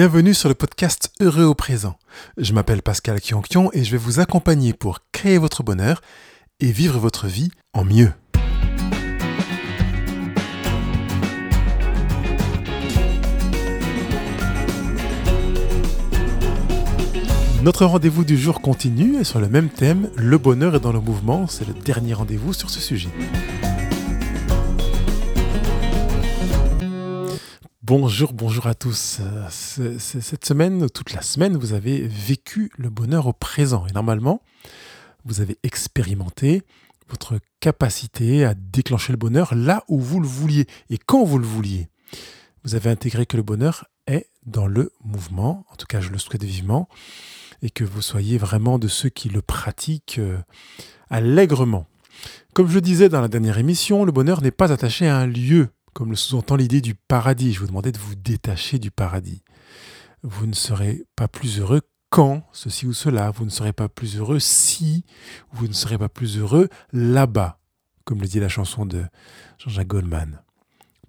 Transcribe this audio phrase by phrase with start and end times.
[0.00, 1.98] Bienvenue sur le podcast Heureux au présent.
[2.36, 6.02] Je m'appelle Pascal Kionkion et je vais vous accompagner pour créer votre bonheur
[6.60, 8.12] et vivre votre vie en mieux.
[17.64, 21.00] Notre rendez-vous du jour continue et sur le même thème, le bonheur est dans le
[21.00, 23.10] mouvement, c'est le dernier rendez-vous sur ce sujet.
[27.88, 29.22] Bonjour, bonjour à tous.
[29.48, 33.86] Cette semaine, toute la semaine, vous avez vécu le bonheur au présent.
[33.86, 34.42] Et normalement,
[35.24, 36.64] vous avez expérimenté
[37.08, 41.46] votre capacité à déclencher le bonheur là où vous le vouliez et quand vous le
[41.46, 41.88] vouliez.
[42.62, 46.18] Vous avez intégré que le bonheur est dans le mouvement, en tout cas je le
[46.18, 46.90] souhaite vivement,
[47.62, 50.36] et que vous soyez vraiment de ceux qui le pratiquent euh,
[51.08, 51.86] allègrement.
[52.52, 55.70] Comme je disais dans la dernière émission, le bonheur n'est pas attaché à un lieu
[55.98, 57.52] comme le sous-entend l'idée du paradis.
[57.52, 59.42] Je vous demandais de vous détacher du paradis.
[60.22, 63.32] Vous ne serez pas plus heureux quand ceci ou cela.
[63.32, 65.04] Vous ne serez pas plus heureux si
[65.50, 67.58] vous ne serez pas plus heureux là-bas,
[68.04, 69.06] comme le dit la chanson de
[69.58, 70.40] Jean-Jacques Goldman.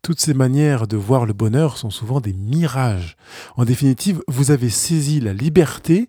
[0.00, 3.18] Toutes ces manières de voir le bonheur sont souvent des mirages.
[3.58, 6.08] En définitive, vous avez saisi la liberté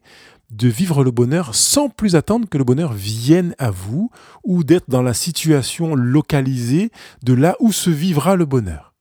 [0.49, 4.09] de vivre le bonheur sans plus attendre que le bonheur vienne à vous
[4.43, 6.91] ou d'être dans la situation localisée
[7.23, 8.93] de là où se vivra le bonheur.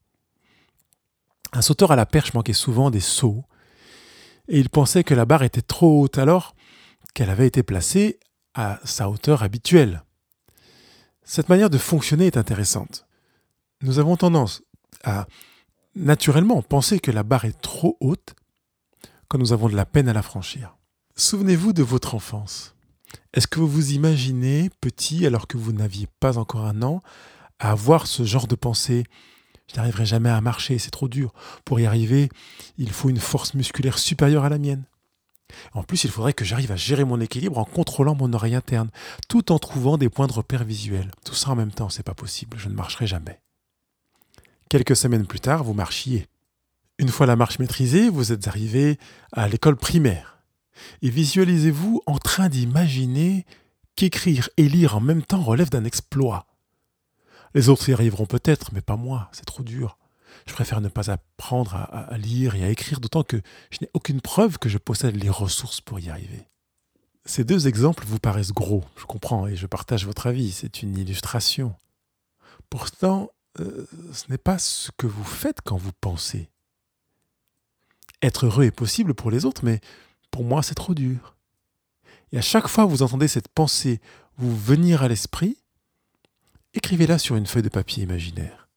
[1.51, 3.43] Un sauteur à la perche manquait souvent des sauts
[4.47, 6.55] et il pensait que la barre était trop haute alors
[7.13, 8.19] qu'elle avait été placée
[8.53, 10.03] à sa hauteur habituelle.
[11.23, 13.07] Cette manière de fonctionner est intéressante.
[13.81, 14.61] Nous avons tendance
[15.03, 15.27] à
[15.95, 18.35] naturellement penser que la barre est trop haute
[19.27, 20.78] quand nous avons de la peine à la franchir.
[21.19, 22.75] Souvenez-vous de votre enfance.
[23.33, 27.01] Est-ce que vous vous imaginez, petit, alors que vous n'aviez pas encore un an,
[27.59, 29.03] à avoir ce genre de pensée?
[29.67, 31.33] Je n'arriverai jamais à marcher, c'est trop dur.
[31.65, 32.29] Pour y arriver,
[32.77, 34.85] il faut une force musculaire supérieure à la mienne.
[35.73, 38.89] En plus, il faudrait que j'arrive à gérer mon équilibre en contrôlant mon oreille interne,
[39.27, 41.11] tout en trouvant des points de repère visuels.
[41.25, 43.41] Tout ça en même temps, c'est pas possible, je ne marcherai jamais.
[44.69, 46.27] Quelques semaines plus tard, vous marchiez.
[46.97, 48.97] Une fois la marche maîtrisée, vous êtes arrivé
[49.33, 50.38] à l'école primaire
[51.01, 53.45] et visualisez-vous en train d'imaginer
[53.95, 56.45] qu'écrire et lire en même temps relève d'un exploit.
[57.53, 59.97] Les autres y arriveront peut-être, mais pas moi, c'est trop dur.
[60.45, 63.41] Je préfère ne pas apprendre à, lire et à écrire, d'autant que
[63.71, 66.47] je n'ai aucune preuve que je possède les ressources pour y arriver.
[67.25, 70.97] Ces deux exemples vous paraissent gros, je comprends, et je partage votre avis, c'est une
[70.97, 71.75] illustration.
[72.69, 73.29] Pourtant,
[73.59, 76.49] euh, ce n'est pas ce que vous faites quand vous pensez.
[78.21, 79.79] Être heureux est possible pour les autres, mais
[80.31, 81.35] pour moi, c'est trop dur.
[82.31, 83.99] Et à chaque fois que vous entendez cette pensée
[84.37, 85.57] vous venir à l'esprit,
[86.73, 88.69] écrivez-la sur une feuille de papier imaginaire.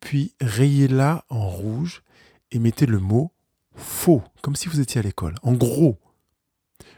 [0.00, 2.02] Puis rayez-la en rouge
[2.52, 3.32] et mettez le mot
[3.74, 5.98] faux, comme si vous étiez à l'école, en gros.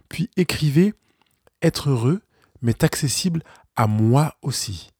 [0.08, 0.94] Puis écrivez
[1.62, 2.22] être heureux,
[2.62, 3.42] mais accessible
[3.76, 4.90] à moi aussi.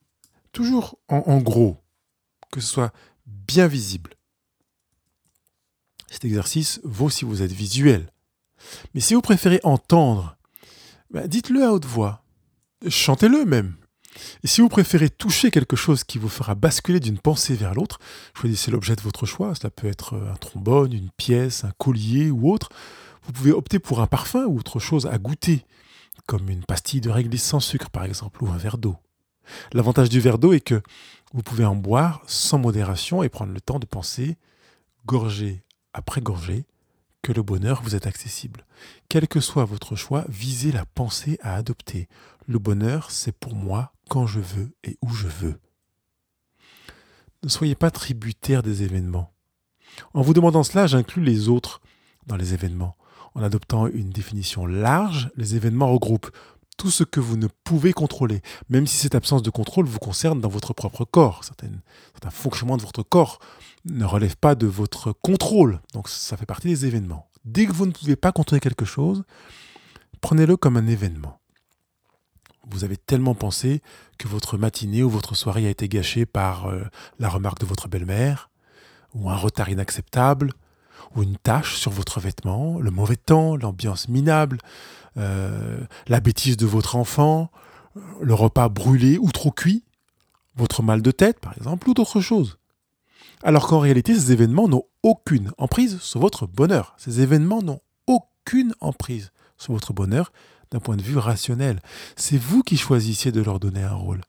[0.53, 1.77] Toujours en, gros,
[2.51, 2.93] que ce soit
[3.27, 4.15] bien visible.
[6.09, 8.11] Cet exercice vaut si vous êtes visuel.
[8.95, 10.37] Mais si vous préférez entendre,
[11.11, 12.23] bah, dites-le à haute voix.
[12.89, 13.75] Chantez-le même.
[14.43, 17.99] Et si vous préférez toucher quelque chose qui vous fera basculer d'une pensée vers l'autre,
[18.35, 19.55] choisissez l'objet de votre choix.
[19.55, 22.71] Cela peut être un trombone, une pièce, un collier ou autre.
[23.25, 25.65] Vous pouvez opter pour un parfum ou autre chose à goûter,
[26.27, 28.97] comme une pastille de réglisse sans sucre par exemple, ou un verre d'eau.
[29.73, 30.81] L'avantage du verre d'eau est que
[31.33, 34.37] vous pouvez en boire sans modération et prendre le temps de penser,
[35.07, 35.63] gorgée
[35.93, 36.67] après gorgée,
[37.23, 38.67] que le bonheur vous est accessible.
[39.09, 42.09] Quel que soit votre choix, visez la pensée à adopter.
[42.47, 45.61] Le bonheur, c'est pour moi quand je veux et où je veux.
[47.43, 49.33] Ne soyez pas tributaire des événements.
[50.15, 51.81] En vous demandant cela, j'inclus les autres
[52.27, 52.97] dans les événements.
[53.35, 56.31] En adoptant une définition large, les événements regroupent
[56.81, 60.41] tout ce que vous ne pouvez contrôler, même si cette absence de contrôle vous concerne
[60.41, 61.45] dans votre propre corps.
[61.45, 63.39] certains fonctionnements de votre corps
[63.85, 67.29] ne relèvent pas de votre contrôle, donc ça fait partie des événements.
[67.45, 69.25] Dès que vous ne pouvez pas contrôler quelque chose,
[70.23, 71.39] prenez-le comme un événement.
[72.71, 73.83] Vous avez tellement pensé
[74.17, 76.85] que votre matinée ou votre soirée a été gâchée par euh,
[77.19, 78.49] la remarque de votre belle-mère,
[79.13, 80.55] ou un retard inacceptable,
[81.15, 84.59] ou une tache sur votre vêtement, le mauvais temps, l'ambiance minable,
[85.17, 87.51] euh, la bêtise de votre enfant,
[88.21, 89.85] le repas brûlé ou trop cuit,
[90.57, 92.59] votre mal de tête par exemple, ou d'autres choses.
[93.43, 96.95] Alors qu'en réalité, ces événements n'ont aucune emprise sur votre bonheur.
[96.99, 100.33] Ces événements n'ont aucune emprise sur votre bonheur
[100.71, 101.81] d'un point de vue rationnel.
[102.17, 104.21] C'est vous qui choisissiez de leur donner un rôle.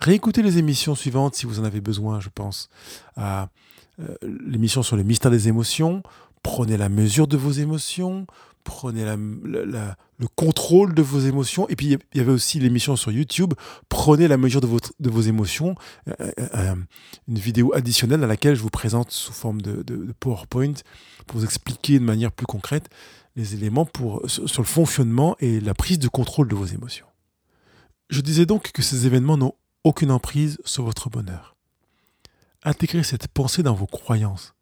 [0.00, 2.68] Réécoutez les émissions suivantes si vous en avez besoin, je pense,
[3.16, 3.50] à
[4.00, 6.02] euh, l'émission sur le mystère des émotions
[6.42, 8.26] Prenez la mesure de vos émotions,
[8.64, 11.68] prenez le contrôle de vos émotions.
[11.68, 13.54] Et puis, il y avait aussi l'émission sur YouTube,
[13.88, 15.76] prenez la mesure de, de vos émotions.
[16.08, 16.74] Euh, euh,
[17.28, 19.84] une vidéo additionnelle à laquelle je vous présente sous forme de,
[20.18, 20.74] PowerPoint
[21.28, 22.88] pour vous expliquer de manière plus concrète
[23.36, 27.06] les éléments pour, sur le fonctionnement et la prise de contrôle de vos émotions.
[28.10, 29.54] Je disais donc que ces événements n'ont
[29.84, 31.56] aucune emprise sur votre bonheur.
[32.64, 34.54] Intégrez cette pensée dans vos croyances.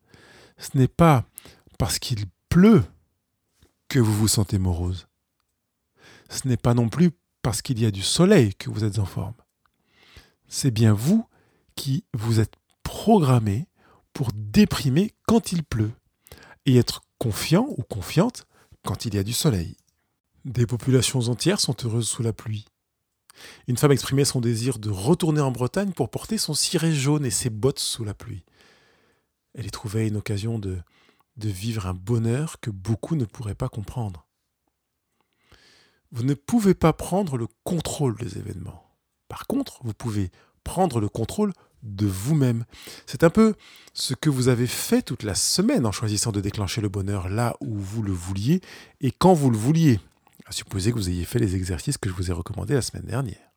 [0.58, 1.24] Ce n'est pas
[1.78, 2.84] parce qu'il pleut
[3.88, 5.06] que vous vous sentez morose.
[6.28, 7.10] Ce n'est pas non plus
[7.42, 9.34] parce qu'il y a du soleil que vous êtes en forme.
[10.48, 11.26] C'est bien vous
[11.76, 13.68] qui vous êtes programmé
[14.12, 15.92] pour déprimer quand il pleut
[16.66, 18.46] et être confiant ou confiante
[18.84, 19.76] quand il y a du soleil.
[20.44, 22.66] Des populations entières sont heureuses sous la pluie.
[23.68, 27.30] Une femme exprimait son désir de retourner en Bretagne pour porter son ciré jaune et
[27.30, 28.44] ses bottes sous la pluie.
[29.54, 30.78] Elle y trouvait une occasion de,
[31.36, 34.26] de vivre un bonheur que beaucoup ne pourraient pas comprendre.
[36.12, 38.84] Vous ne pouvez pas prendre le contrôle des événements.
[39.28, 40.30] Par contre, vous pouvez
[40.64, 41.52] prendre le contrôle
[41.82, 42.64] de vous-même.
[43.06, 43.54] C'est un peu
[43.94, 47.56] ce que vous avez fait toute la semaine en choisissant de déclencher le bonheur là
[47.60, 48.60] où vous le vouliez
[49.00, 50.00] et quand vous le vouliez
[50.50, 53.06] à supposer que vous ayez fait les exercices que je vous ai recommandés la semaine
[53.06, 53.52] dernière.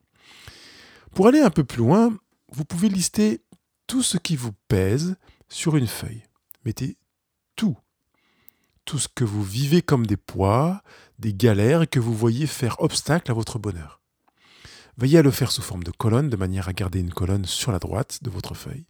[1.16, 2.16] Pour aller un peu plus loin,
[2.52, 3.44] vous pouvez lister
[3.88, 5.16] tout ce qui vous pèse
[5.50, 6.24] sur une feuille.
[6.66, 6.98] Mettez
[7.56, 7.76] tout.
[8.86, 10.84] Tout ce que vous vivez comme des poids,
[11.18, 14.00] des galères et que vous voyez faire obstacle à votre bonheur.
[14.98, 17.72] Veillez à le faire sous forme de colonne de manière à garder une colonne sur
[17.72, 18.86] la droite de votre feuille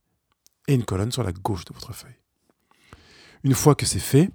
[0.67, 2.19] et une colonne sur la gauche de votre feuille.
[3.45, 4.29] Une fois que c'est fait,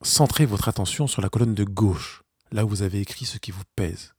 [0.00, 2.21] centrez votre attention sur la colonne de gauche
[2.52, 4.14] là où vous avez écrit ce qui vous pèse.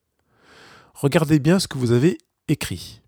[0.93, 3.01] Regardez bien ce que vous avez écrit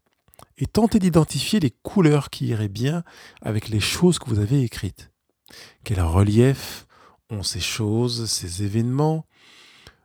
[0.57, 3.03] et tentez d'identifier les couleurs qui iraient bien
[3.41, 5.11] avec les choses que vous avez écrites.
[5.83, 6.87] Quel relief
[7.29, 9.25] ont ces choses, ces événements?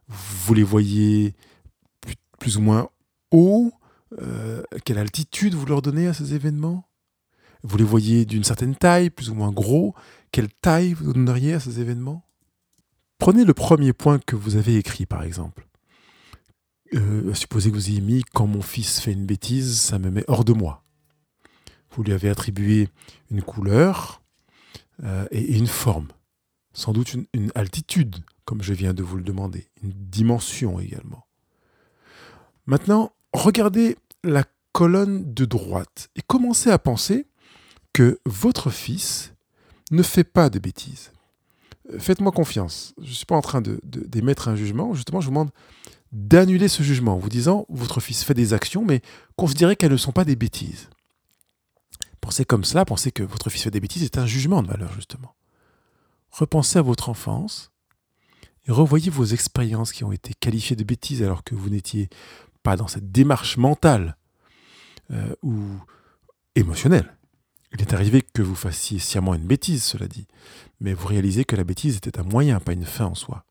[0.08, 1.34] Vous les voyez
[2.38, 2.88] plus ou moins
[3.30, 3.72] haut
[4.20, 6.84] euh, Quelle altitude vous leur donnez à ces événements?
[7.62, 9.94] Vous les voyez d'une certaine taille, plus ou moins gros
[10.32, 12.24] Quelle taille vous donneriez à ces événements?
[13.20, 15.68] Prenez le premier point que vous avez écrit, par exemple.
[16.94, 20.24] Euh, supposez que vous ayez mis Quand mon fils fait une bêtise, ça me met
[20.26, 20.82] hors de moi.
[21.90, 22.88] Vous lui avez attribué
[23.30, 24.22] une couleur
[25.04, 26.08] euh, et, une forme.
[26.72, 29.68] Sans doute une, une altitude, comme je viens de vous le demander.
[29.82, 31.26] Une dimension également.
[32.64, 37.26] Maintenant, regardez la colonne de droite et commencez à penser
[37.92, 39.34] que votre fils
[39.90, 41.12] ne fait pas de bêtises
[41.98, 42.94] faites-moi confiance.
[42.98, 44.94] Je ne suis pas en train d'émettre un jugement.
[44.94, 45.50] Justement, je vous demande
[46.12, 49.00] d'annuler ce jugement en vous disant votre fils fait des actions, mais
[49.36, 50.88] considérez qu'elles ne sont pas des bêtises.
[52.20, 54.92] Pensez comme cela, pensez que votre fils fait des bêtises, c'est un jugement de valeur,
[54.92, 55.34] justement.
[56.30, 57.70] Repensez à votre enfance
[58.66, 62.08] et revoyez vos expériences qui ont été qualifiées de bêtises alors que vous n'étiez
[62.62, 64.16] pas dans cette démarche mentale
[65.10, 65.60] euh, ou
[66.54, 67.16] émotionnelle.
[67.72, 70.26] Il est arrivé que vous fassiez sciemment une bêtise, cela dit,
[70.80, 73.44] mais vous réalisez que la bêtise était un moyen, pas une fin en soi.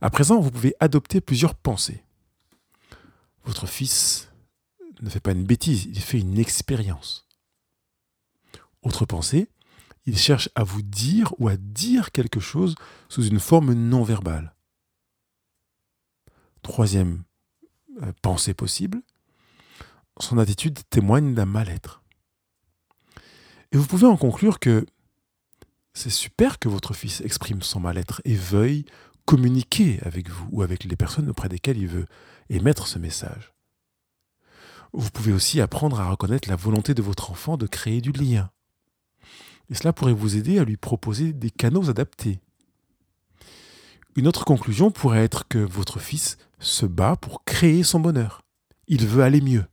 [0.00, 2.02] À présent, vous pouvez adopter plusieurs pensées.
[3.44, 4.30] Votre fils
[5.00, 7.26] ne fait pas une bêtise, il fait une expérience.
[8.82, 9.48] Autre pensée,
[10.06, 12.74] il cherche à vous dire ou à dire quelque chose
[13.08, 14.54] sous une forme non verbale.
[16.62, 17.22] Troisième
[18.02, 19.02] euh, pensée possible,
[20.20, 22.02] son attitude témoigne d'un mal-être.
[23.72, 24.86] Et vous pouvez en conclure que
[25.92, 28.84] c'est super que votre fils exprime son mal-être et veuille
[29.26, 32.06] communiquer avec vous ou avec les personnes auprès desquelles il veut
[32.48, 33.52] émettre ce message.
[34.92, 38.50] Vous pouvez aussi apprendre à reconnaître la volonté de votre enfant de créer du lien.
[39.70, 42.40] Et cela pourrait vous aider à lui proposer des canaux adaptés.
[44.16, 48.42] Une autre conclusion pourrait être que votre fils se bat pour créer son bonheur.
[48.86, 49.64] Il veut aller mieux.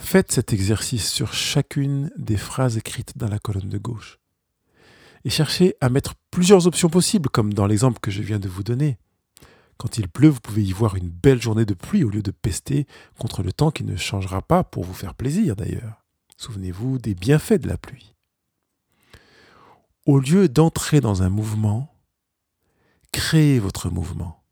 [0.00, 4.18] Faites cet exercice sur chacune des phrases écrites dans la colonne de gauche
[5.24, 8.62] et cherchez à mettre plusieurs options possibles, comme dans l'exemple que je viens de vous
[8.62, 8.96] donner.
[9.76, 12.30] Quand il pleut, vous pouvez y voir une belle journée de pluie au lieu de
[12.30, 12.86] pester
[13.18, 16.04] contre le temps qui ne changera pas pour vous faire plaisir d'ailleurs.
[16.38, 18.14] Souvenez-vous des bienfaits de la pluie.
[20.06, 21.94] Au lieu d'entrer dans un mouvement,
[23.12, 24.42] créez votre mouvement.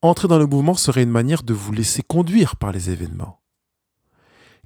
[0.00, 3.41] Entrer dans le mouvement serait une manière de vous laisser conduire par les événements.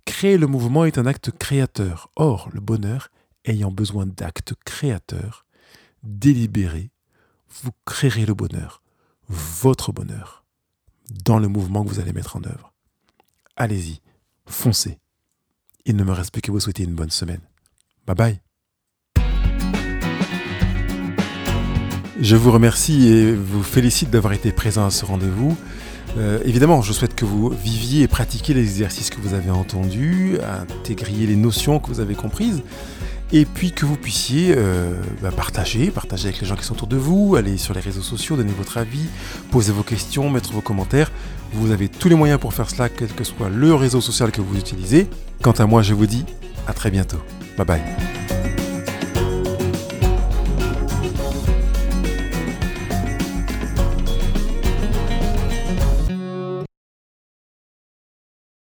[0.07, 2.11] Créer le mouvement est un acte créateur.
[2.17, 3.11] Or, le bonheur
[3.45, 5.45] ayant besoin d'actes créateurs,
[6.03, 6.91] délibérés,
[7.63, 8.83] vous créerez le bonheur,
[9.29, 10.45] votre bonheur,
[11.25, 12.73] dans le mouvement que vous allez mettre en œuvre.
[13.57, 14.01] Allez-y,
[14.47, 14.99] foncez.
[15.85, 17.43] Il ne me reste plus que vous souhaiter une bonne semaine.
[18.07, 18.41] Bye bye.
[22.19, 25.57] Je vous remercie et vous félicite d'avoir été présent à ce rendez-vous.
[26.17, 30.39] Euh, évidemment, je souhaite que vous viviez et pratiquiez les exercices que vous avez entendus,
[30.81, 32.63] intégriez les notions que vous avez comprises,
[33.33, 36.89] et puis que vous puissiez euh, bah, partager, partager avec les gens qui sont autour
[36.89, 39.07] de vous, aller sur les réseaux sociaux, donner votre avis,
[39.51, 41.11] poser vos questions, mettre vos commentaires.
[41.53, 44.41] Vous avez tous les moyens pour faire cela, quel que soit le réseau social que
[44.41, 45.09] vous utilisez.
[45.43, 46.25] Quant à moi, je vous dis
[46.67, 47.19] à très bientôt.
[47.57, 48.26] Bye bye.